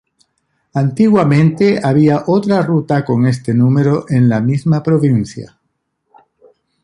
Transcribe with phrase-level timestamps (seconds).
[0.73, 5.59] Antiguamente había otra ruta con este número en la misma provincia.